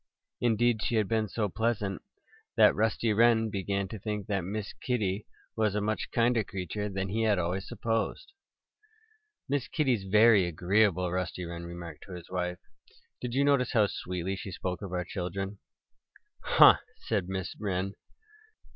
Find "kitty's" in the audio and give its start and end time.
9.67-10.05